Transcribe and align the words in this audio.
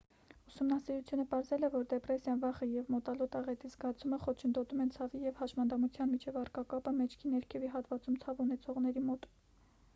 ուսումնասիրությունը 0.51 1.25
պարզել 1.33 1.65
է 1.67 1.67
որ 1.73 1.83
դեպրեսիան 1.91 2.41
վախը 2.45 2.69
և 2.69 2.89
մոտալուտ 2.95 3.37
աղետի 3.41 3.71
զգացումը 3.73 4.19
խոչընդոտում 4.23 4.83
են 4.87 4.91
ցավի 4.97 5.23
և 5.27 5.39
հաշմանդամության 5.43 6.11
միջև 6.15 6.39
առկա 6.45 6.63
կապը 6.75 6.95
մեջքի 7.03 7.35
ներքևի 7.37 7.69
հատվածում 7.77 8.17
ցավ 8.25 8.41
ունեցողների 8.47 9.05
մոտ 9.13 9.29